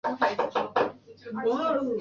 [0.03, 0.47] 中华民国
[1.05, 1.81] 医学家。